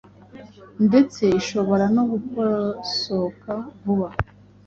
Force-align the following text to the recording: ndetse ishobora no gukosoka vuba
ndetse 0.87 1.23
ishobora 1.39 1.85
no 1.95 2.03
gukosoka 2.11 3.51
vuba 3.81 4.07